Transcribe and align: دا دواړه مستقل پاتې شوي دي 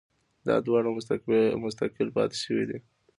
دا 0.47 0.55
دواړه 0.67 0.89
مستقل 1.63 2.07
پاتې 2.17 2.37
شوي 2.43 2.63
دي 2.69 2.77